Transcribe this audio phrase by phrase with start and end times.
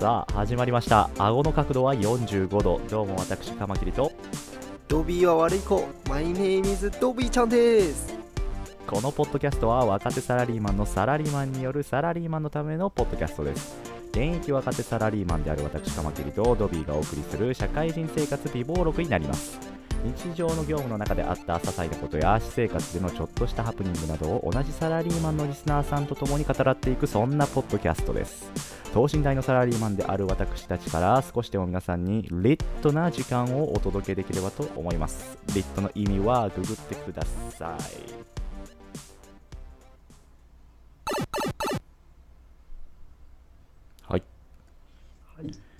[0.00, 1.10] さあ始まりました。
[1.18, 2.80] 顎の角度は45度。
[2.90, 4.12] どうも私カマキリと。
[4.88, 5.86] ドビーは悪い子。
[6.08, 8.18] My name is ドビーちゃんです。
[8.86, 19.58] このポッドキャストは若手サラリーマンのサラリーマンによるサラリーマンのためのポッドキャストです現役若手サラリーマンである私カマキリとドビーがお送りする社会人生活美貌録になります。
[20.02, 28.80] 日常の業務の中であった些細なことや私生活でのちょっとしたハプニングなどを同じサラリーマンのリスナーさんと共に語らっていくそんなポッドキャストです。
[28.92, 35.38] 等身大のサラリーマンである私たちから少しでも皆さんにリットな時間をお届けできればと思います。
[35.54, 38.39] リットの意味はググってくださいはい。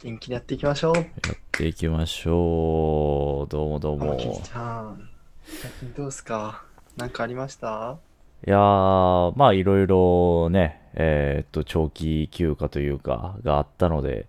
[0.02, 0.96] 元気にやっていきましょう。
[0.96, 1.06] やっ
[1.52, 3.50] ていきましょう。
[3.50, 4.16] どうもどうも。
[4.16, 5.08] ちゃん
[5.44, 6.64] 最近どうすか？
[6.96, 7.98] なんかありました？
[8.46, 14.28] いやー、まあいろいろね、えーっと、長期休暇というか、があったので、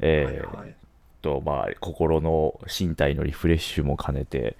[0.00, 0.66] えーっはい。
[0.66, 0.76] はい
[1.22, 4.56] と、まあ心の身体のリフレッシュも兼ねて、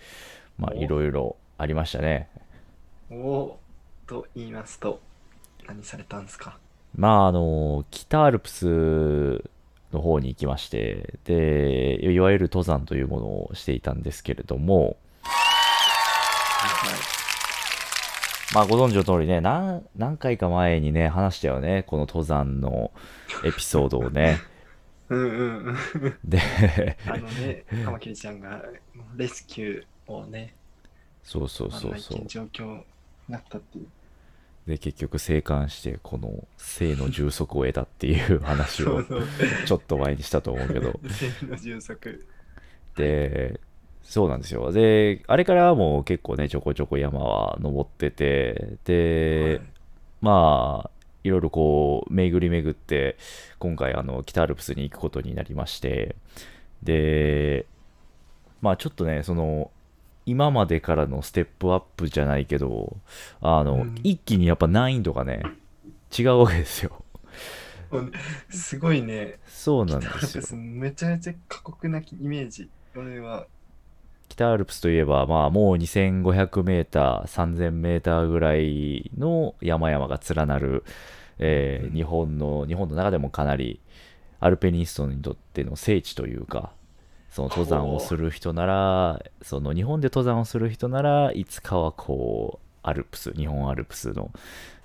[0.56, 2.28] まあおいろいろありましたね。
[3.10, 3.58] おお
[4.06, 5.00] と言いますと
[5.66, 6.58] 何されたんですか？
[6.94, 9.42] まああの、北アルプス
[9.92, 14.96] の方に行きまして、で、いわゆる登山というものをしていたんですけれども、
[18.54, 22.90] まあご存知の通りね、何何回か前にね、話したよね、この登山の
[23.44, 24.38] エピソードをね。
[25.08, 26.40] うんうんうんで、
[27.06, 28.64] あのねカマキリちゃんが
[29.16, 30.54] レスキューをね
[31.22, 32.26] そうそうそうそう。
[32.26, 32.84] 状況に
[33.28, 33.86] なったっていう
[34.66, 39.02] で結局生還してこの生の充足を得たっていう話を
[39.66, 41.00] ちょっと前にしたと思うけど。
[41.40, 42.26] 全の充足。
[42.96, 43.60] で
[44.02, 44.72] そうなんですよ。
[44.72, 49.68] であれからはもう結構ねちょこちょこ山は登っててで、はい。
[50.20, 50.90] まあ
[51.24, 53.16] いろいろこう巡り巡って
[53.58, 56.16] 今回あの北アルプスに行くことになりまして
[56.82, 57.66] で
[58.60, 59.70] まあちょっとねその
[60.26, 62.96] 今までからのステップアップじゃないけど
[63.40, 63.94] あの、うん。
[64.02, 65.42] 一気にやっぱ難易度がね
[66.16, 67.04] 違うわけですよ。
[68.50, 69.38] すごいね。
[69.46, 72.68] そうなんで北アルすよプスめちゃめちゃ過酷なイメージ。
[72.94, 73.46] 俺は。
[74.28, 80.84] 北アルプスといえば、まあ、もう2500メーター、3000メーターぐらいの山々が連なる、
[81.38, 81.94] えーうん。
[81.94, 83.80] 日本の、日本の中でもかなり
[84.40, 86.72] アルペニストにとっての聖地というか、
[87.32, 94.30] その登山をする人なら、その日本で登山をする人ならいつかはこう、アルプス、日本アルプスの、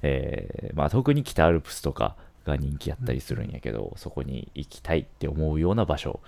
[0.01, 2.15] えーまあ、特に北アルプスとか
[2.45, 6.21] が人気やったりするんやけど、そこに行きたいって思うような場所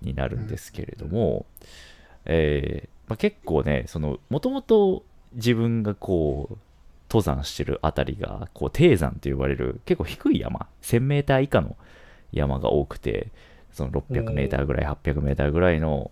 [0.00, 1.44] になるんですけれども、
[2.24, 3.84] えーまあ、結構ね、
[4.30, 5.04] もともと
[5.34, 6.56] 自分がこう、
[7.10, 11.76] 登山してるあたりが、こう、低山と呼ばれる結構低い山、1000メーター以下の
[12.32, 13.30] 山が多くて、
[13.72, 16.10] その600メーターぐらい、800メーターぐらいの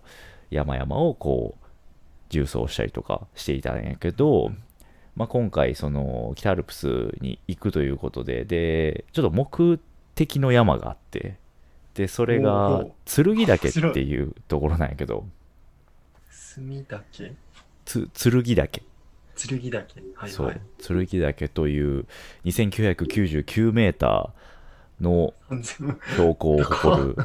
[0.49, 1.65] 山々をこう、
[2.29, 4.51] 縦走したりとかしていたんやけど、
[5.15, 6.87] まあ、今回、その、北アルプス
[7.19, 9.79] に行くということで、で、ちょっと目
[10.15, 11.37] 的の山があって、
[11.95, 15.25] で、それがう、剣岳っていうところなんやけど、
[16.29, 17.35] 墨岳？
[17.85, 18.81] つ剣岳、
[19.35, 19.93] 剣岳。
[20.15, 22.05] はいそうはい剣岳という
[22.45, 24.38] 2999メーター
[24.99, 25.33] の
[26.13, 27.15] 標高を誇る。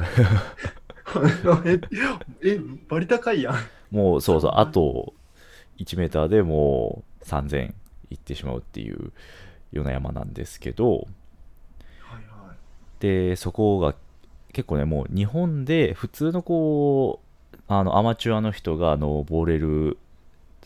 [2.41, 2.59] ええ
[2.89, 3.55] バリ高いやん。
[3.91, 5.13] もうそうそうあと
[5.77, 7.73] 1メーターでもう3000
[8.09, 9.11] いってしまうっていう
[9.71, 10.91] ような山なんですけど。
[10.91, 11.05] はい
[12.13, 12.57] はい。
[12.99, 13.95] でそこが
[14.53, 19.97] 結構ねもう日本で普通のこうあのアマチュアの人が登れる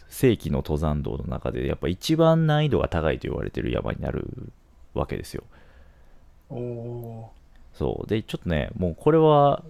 [0.09, 4.52] 正規の登山道の中でやっぱ一番難易度が高いと言われてる山になる
[4.94, 5.44] わけですよ
[7.73, 8.07] そう。
[8.07, 9.63] で、ちょっとね、もうこれは、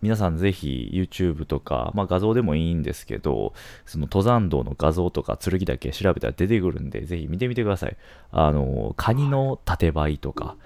[0.00, 3.52] 皆さんぜひ YouTube とか、まあ画像でもいいんですけど、
[3.86, 7.96] その登山道の画像とか剣岳調べたら出てくるんで、ぜひ見てみてください。
[8.32, 10.56] あの、カニの縦這いとか、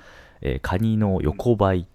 [0.41, 1.87] えーカニの横這い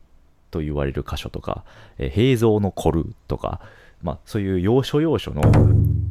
[0.52, 1.64] と言われる箇所とか、
[1.98, 3.60] えー平蔵のコルとか、
[4.04, 5.42] まあそういう要所要所の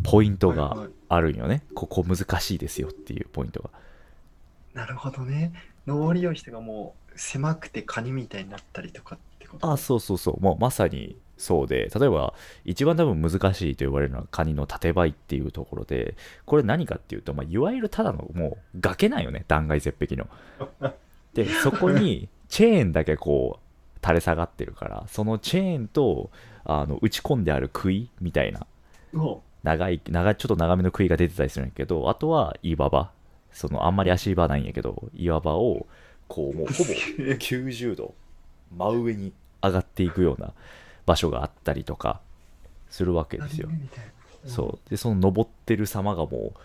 [0.02, 1.62] ポイントがはいはいあるんよね。
[1.74, 3.70] ここ難しいですよっていうポイントが。
[4.74, 5.52] なるほどね
[5.86, 9.70] 登りよい人がもう狭くてカニみたいになったりとかってこと？
[9.70, 10.40] あ、そうそうそう。
[10.40, 12.34] もうまさにそうで、例えば
[12.64, 20.28] 一番多分難しいと言われるのはカニの縦這いっていうところで、これ何かっていうと、まあ、いわゆるただのもう崖なんよね、断崖絶壁の。
[21.34, 26.30] で、そこにチェーンだけこう垂れ下がってるからそのチェーンと
[26.64, 28.66] あの打ち込んである杭みたいな
[29.62, 33.10] 長い長いちょっと長めの杭が出てたりするんやけどあとは岩場
[33.52, 35.86] そのあんまり足場ないんやけど岩場を
[36.30, 36.84] こうもうほぼす
[37.16, 37.34] げえ。
[37.34, 38.14] 90度
[38.76, 40.52] 真上に上がっていくような
[41.04, 42.20] 場所があったりとか
[42.88, 43.68] するわけですよ。
[44.46, 44.90] そう。
[44.90, 46.60] でその登ってる様がもう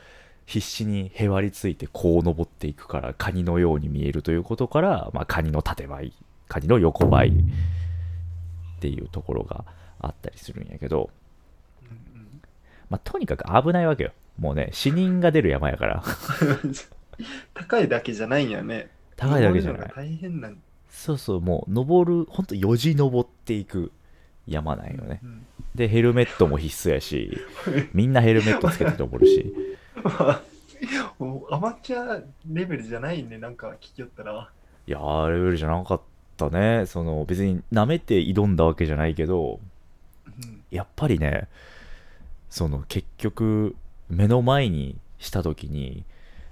[0.46, 6.14] 必死にへばりついてこう登っていくからカニのように見えるということから、まあ、カニの縦這い
[6.48, 9.66] カニの横這いっていうところが
[10.00, 11.10] あったりするんやけど、
[12.92, 14.12] まあ、とにかく危ないわけよ。
[14.38, 16.04] もうね死人が出る山やから。
[17.56, 18.90] 高いだけじゃないんやね。
[19.16, 19.92] 高いだけじゃない。
[19.96, 20.58] 大変なん。
[20.90, 23.92] そうそうもう登るほんとよじ登っていく
[24.48, 25.20] 山なんよね。
[25.24, 25.46] うん。
[25.74, 27.38] でヘルメットも必須やし
[27.94, 29.54] みんなヘルメットつけて登るし。
[31.50, 32.22] アマチュア
[32.52, 34.50] レベルじゃないね、なんか聞きよったら。
[34.88, 36.02] いやーレベルじゃなかっ
[36.38, 36.86] たね。
[36.86, 39.60] その別に舐めて挑んだわけじゃないけど
[40.28, 40.62] うん。
[40.72, 41.48] やっぱりね
[42.50, 43.76] その結局
[44.10, 46.06] 目の前にした時に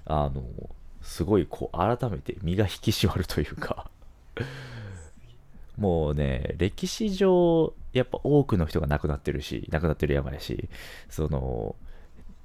[0.06, 0.42] あの
[1.04, 3.88] すごいこう改めて身が引き締まるというか。
[5.78, 10.68] もうね歴史上やっぱ多くの人が亡くなってるし亡くなってる山やし。
[11.08, 11.76] その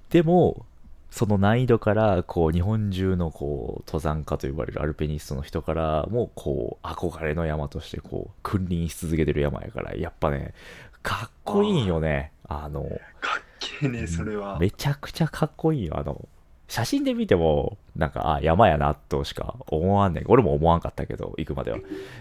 [0.10, 0.66] でも
[1.12, 10.54] その難易度からこう日本中のこう登山家と呼ばれるアルペニストの人からもこう憧れの山としてこう君臨し続けてる山やからやっぱね
[11.02, 12.32] かっこいいんよね。
[12.48, 12.84] あの
[13.22, 14.60] かっけえね、それは。
[14.60, 15.98] めちゃくちゃかっこいいよ。
[15.98, 16.28] あの
[16.70, 20.24] 写真で見てもなんかあ山やなとしか思わんねん。
[20.28, 21.80] 俺も思わんかったけど行くまでは。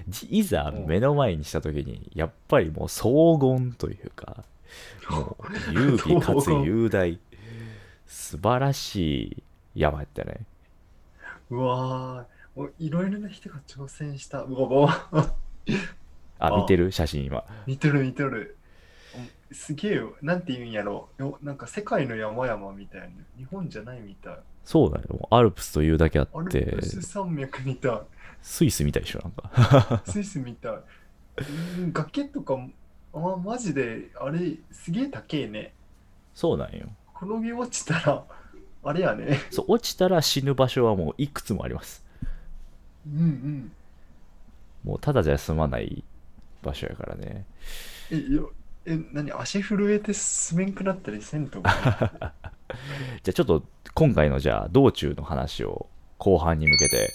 [0.08, 4.42] じいざ目の前にした時にやっぱりもう荘厳というか
[5.10, 7.20] もう優美かつ雄大
[8.06, 9.42] 素晴らしい
[9.76, 10.40] 山やったね。
[11.50, 12.60] うわー。
[12.60, 14.40] おいろいろな人が挑戦した。
[14.40, 15.32] うわあ
[16.40, 16.90] あ見てる？
[16.90, 17.44] 写真今。
[17.66, 18.56] 見とる見とる。
[19.50, 20.14] おすげえよ。
[20.22, 21.38] なんて言うんやろよ。
[21.42, 23.08] なんか世界の山々みたいな。
[23.36, 24.38] 日本じゃないみたい。
[24.64, 28.00] そうだよアルプスというだけあアルってプス山脈みたい。
[28.42, 30.72] スイスみたいでしょなんか スイスみたい。
[31.78, 32.70] うん崖とかも、
[33.14, 35.72] あ、マジで、あれ、すげえ高えね。
[36.34, 36.86] そうなんよ
[37.16, 38.24] 転げ落ちたら、
[38.84, 39.38] あれやね。
[39.50, 42.04] そう落ちたら死ぬ場所はもういくつもあります
[43.06, 43.72] うんうん。
[44.84, 46.04] もうただじゃ済まない
[46.62, 47.44] 場所やからね
[48.10, 48.52] え、よ
[48.88, 50.12] え、何足震えて
[50.50, 52.32] 滑んくなったりせんとか。
[53.22, 53.62] じゃあちょっと
[53.94, 57.12] 今回のじゃあ道中の話を後半に向けて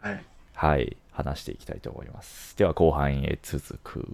[0.00, 0.24] はい。
[0.54, 4.06] はい話していきたいと思いますでは後半へ続く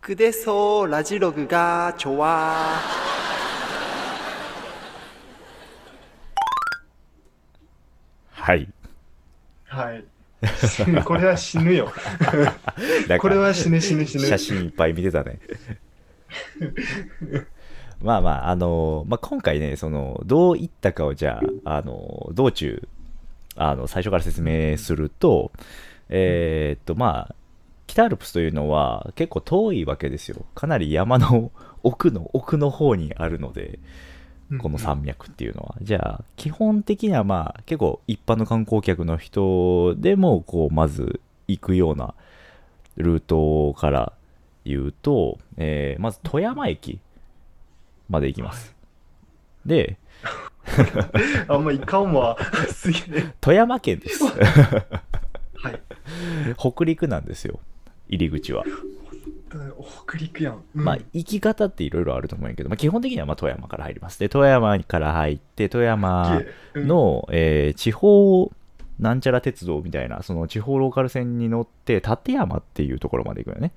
[0.00, 2.80] くでそうラジログがちょわ
[8.30, 8.68] はい
[9.64, 10.04] はい。
[11.04, 11.92] これは死ぬよ。
[13.20, 14.26] これは死ぬ死ぬ死ぬ。
[14.26, 15.40] 写真いっぱい見てたね
[18.02, 22.86] まあまああのまあ、今回ねそのどういったかをじゃああの道中
[23.56, 25.50] あの最初から説明すると
[26.08, 27.34] えーっとまあ
[27.86, 31.50] 北アルプスというのは結構遠いわけですよかなり山の
[31.82, 33.78] 奥の奥の方にあるので
[34.58, 35.74] この山脈っていうのは。
[35.82, 42.14] じゃあ、基本的にはまあ、結構一般の観光客の人でも、こう、まず行くような
[42.96, 44.12] ルートから
[44.64, 47.00] 言うと、えーまず富山駅
[48.08, 48.74] まで行きます。
[49.64, 49.98] で、
[51.48, 52.36] あんまいかんわ。
[52.68, 53.34] すげえ。
[53.40, 54.24] 富山県です。
[54.26, 55.80] はい。
[56.56, 57.60] 北陸なんですよ、
[58.08, 58.64] 入り口は。
[60.06, 60.62] 北陸やん。
[60.74, 64.18] うんまあ、行き方っていろいろあると思うんやけど、まあ、基本的にはまあ富山から入ります。
[64.18, 66.42] で、富山から入って、富山
[66.74, 68.50] うんの、えー地方
[68.98, 73.72] なんちゃら鉄道みたいな、その地方ローカル線に乗って、立山っていうところまで行くよね。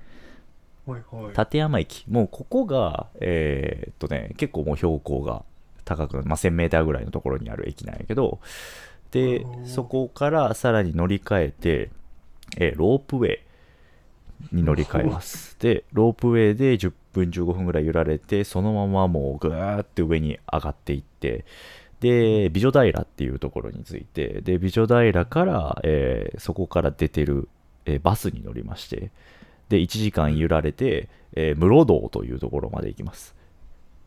[0.89, 1.37] はいはい。
[1.37, 2.05] 立山駅。
[2.07, 5.43] もうここが、えーっとね、結構もう標高が
[5.85, 8.39] 高く、まあ、1000メーターぐらいのところにある駅なんやけど、
[9.11, 11.89] でそこからさらに乗り換えて、
[12.57, 13.39] えーロープウェイ
[14.51, 15.57] に乗り換えます。
[15.59, 21.43] で、ロープウェイで10分15分ぐらい揺られて、そのままもうぐーって上に上がっていって、
[21.99, 27.49] で、美女平っていうところに着いて、で、美女平から、えーそこから出てる、
[27.85, 29.11] えーバスに乗りまして、
[29.69, 33.35] で、1時間揺られて、えー室堂というところまで行きます。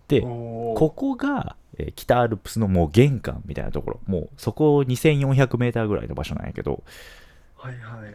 [0.09, 6.83] で、ここが、えー北アルプスのもう玄関みたいなところ、もうそこ2400メーターぐらいの場所なんやけど、
[7.57, 8.15] はいはい。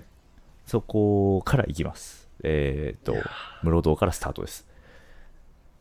[0.66, 2.28] そこから行きます。
[2.44, 3.16] えーっと
[3.64, 4.67] 室堂からスタートです。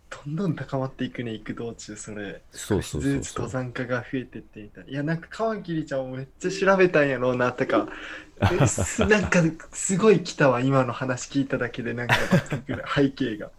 [0.08, 2.42] どんどん高まっていくね、行く道中、それ。
[2.50, 4.90] そうそうそうそう登山家が増えてってみたいな。
[4.90, 7.88] いや、なんか、カマキリちゃんもめっちゃ調べたんやろうな、とか。
[9.08, 12.14] なんか、すごい来たわ、今の話聞いただけで、なんか、
[12.94, 13.50] 背景が。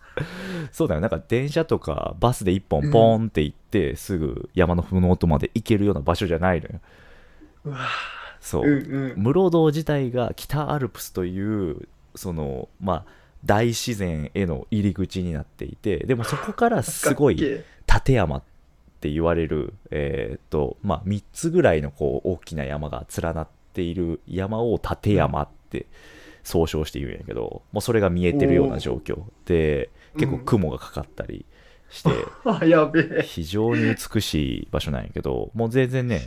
[0.72, 6.80] そうだよ、なんか電車とかバスで1本ポーンって行って、すぐ山のふもとまで行けるような場所じゃないのよ。
[7.66, 7.78] うわ
[8.40, 8.66] そう。
[8.66, 9.24] うんうん。
[9.24, 13.06] 室堂自体が北アルプスというそのまあ
[13.46, 18.44] 大自然への入り口になっていてでもそこからすごい立山っ
[19.00, 25.86] て言われるえーっとまあ3つぐらいのこう大きな山が連なっている山を立山って
[26.44, 29.24] 総称して言うんやけどもうそれが見えてるような状況。
[29.46, 31.46] で結構雲がかかったり
[31.90, 32.10] して。
[33.24, 36.22] 非常に美しい場所なんやけどもう全然ね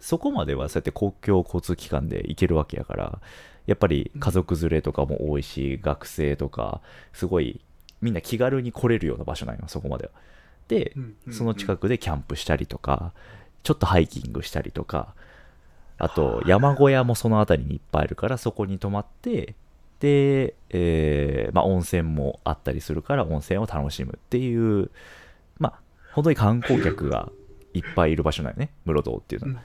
[0.00, 3.20] そこまではそうやって公共交通機関で行けるわけやから
[3.66, 6.80] やっぱり家族連れとかも多いし、学生とか
[7.12, 7.60] すごい
[8.00, 10.10] みんな気軽に来れるような場所なんよそこまでは。
[10.68, 10.92] で、
[11.30, 13.12] その近くでキャンプしたりとか
[13.62, 15.14] ちょっとハイキングしたりとか
[15.98, 19.54] あと山小屋もその辺りにいっぱいあるからそこに泊まって
[20.00, 24.90] で、えーまあ、温泉もあったりするから温泉を楽しむっていう
[25.58, 25.80] まあ
[26.12, 27.30] 本当に観光客が
[27.74, 29.62] いっぱいいる場所なんよね室堂っていうのは、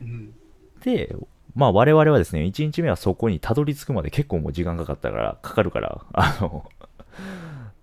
[0.00, 0.34] うん。
[0.82, 1.14] で
[1.54, 6.64] まあ我々はですね1日目はそこにたどり着くまで結構もう時間かかったからかかるから あの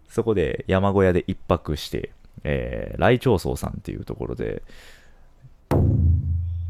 [0.08, 2.12] そこで山小屋で一泊して、
[2.44, 4.64] えー、来長荘さんっていうところで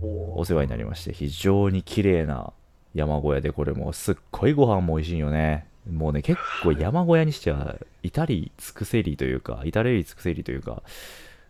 [0.01, 2.53] お世話になりまして非常に綺麗な
[2.93, 5.67] 山小屋でこれもすっごいご飯も美味しいよね。
[5.89, 10.83] もうね結構山小屋にしては至り尽くせりというか至れり尽くせりというか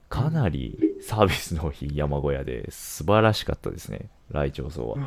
[0.10, 4.98] かなりサービスのいい山小屋で素晴らしかったですね来長荘は。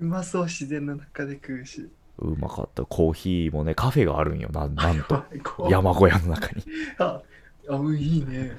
[0.00, 1.88] うまそう、自然の中で食うし。
[2.18, 2.84] うまかった。
[2.84, 5.24] コーヒーもねカフェがあるんよななんと。
[5.68, 6.64] 山小屋の中に。
[6.98, 7.22] あ、
[7.68, 8.52] あうんいいね。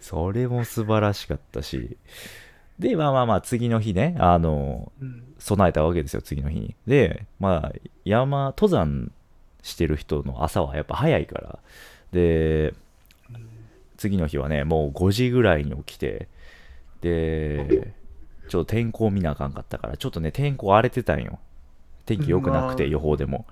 [0.00, 1.96] それも素晴らしかったし。
[2.78, 5.24] でまあまあまあ次の日ねあのうん。
[5.38, 6.76] 備えたわけですよ次の日に。
[6.86, 7.72] でまあ
[8.04, 9.10] 山登山
[9.62, 11.58] してる人の朝はやっぱ早いから。
[12.12, 12.74] で
[14.00, 16.26] 次の日はねもう5時ぐらいに起きて
[17.02, 17.92] で
[18.48, 21.38] ちょっと天候見なあかんかったからちょっとね天候荒れてたんよ。
[22.06, 23.46] 天気良くなくて予報でも。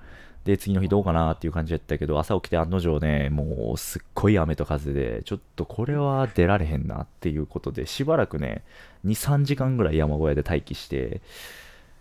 [0.45, 8.63] で次の日どうかなっていう感じだったけど朝起きて案の定ねもうすっごい雨と風でちょっとこれは出られへんなっていうことでしばらくね
[9.05, 11.21] 23時間ぐらい山小屋で待機して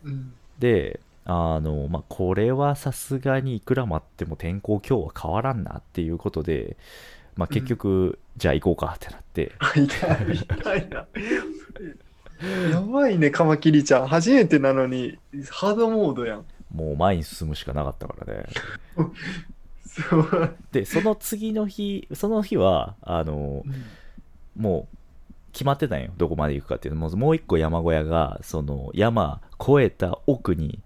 [0.05, 0.31] うん。
[0.59, 6.77] であのまあこれはさすがにいくら待っても天候今日は変わらんなっていうことで
[7.37, 9.83] まあ結局、じゃあ行こうかってなって痛
[10.31, 11.07] い、痛いな。
[12.71, 14.07] やばいね、カマキリちゃん。
[14.07, 15.17] 初めてなのに、
[15.49, 16.45] ハードモードやん。
[16.73, 18.45] もう前に進むしかなかったからね。
[20.71, 23.63] でその次の日その日はあの
[24.55, 24.97] もう
[25.53, 30.79] 決まってたんよどこまで行くかっていうのももう一個山小屋がその山越えた奥に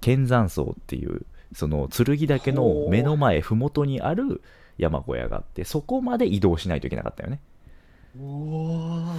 [0.00, 1.24] 剣山荘っていう
[1.54, 4.42] その剣岳の目の前麓にある
[4.78, 7.40] 山小屋があってそこまで移動しないといけなかったよね。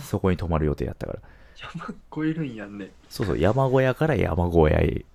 [0.02, 1.20] そこに泊まる予定やったから。
[1.58, 1.94] 山
[2.30, 2.92] 越えるんやんね。
[3.10, 5.06] そうそう山小屋から山小屋へ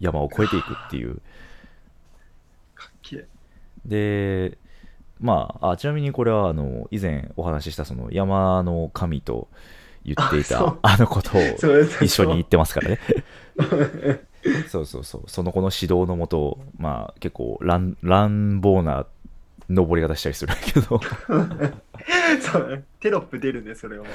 [0.00, 1.16] 山を越えていくっていう。
[2.74, 4.48] かっけえ。
[4.50, 4.58] で
[5.20, 9.48] まああちなみにこれはあの以前お話ししたその山の神と
[10.04, 11.40] 言っていたあのことを
[12.02, 12.98] 一緒に行ってますからね。
[14.68, 15.22] そうそうそう。
[15.26, 19.06] その子の指導のもとまあ結構乱乱暴な
[19.68, 21.00] 登り方したりするけど
[22.40, 24.06] そうテロップ出るね、それは。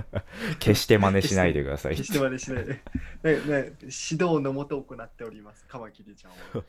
[0.58, 2.72] 決して真似しないでください決してまでしないで。
[2.72, 2.80] ね
[3.22, 6.36] ね指導のもと行っております、カマキリちゃんは。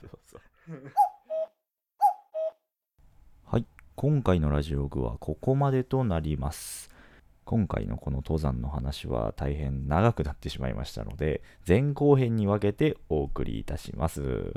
[3.46, 3.66] はい、
[3.96, 6.90] 今回のラジオグはここまでとなります。
[7.46, 14.52] 今回のこの登山の話は大変長くなってしまいましたので、前後編に分けてお送りいたします。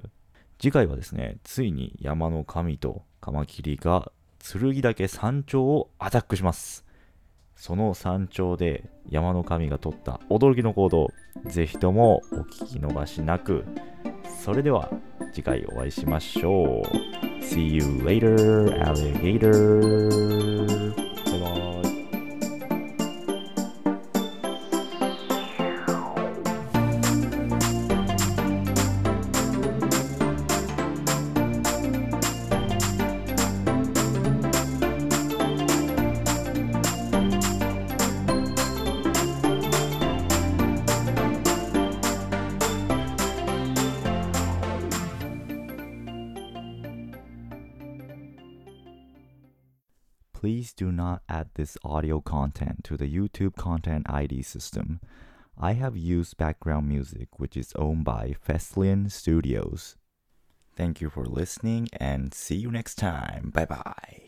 [0.61, 6.85] 次回はですね、ついに山の神とカマキリが剣岳山頂をアタックします。
[7.55, 11.09] その山頂で山の神が取った驚きの行動、
[11.47, 13.65] ぜひともお聞き逃しなく。
[14.45, 14.91] それでは
[15.33, 16.87] 次回お会いしましょう
[17.43, 21.08] See you later alligator
[50.49, 54.99] Please do not add this audio content to the YouTube Content ID system.
[55.59, 59.97] I have used background music which is owned by Feslian Studios.
[60.75, 63.51] Thank you for listening and see you next time.
[63.51, 64.28] Bye bye.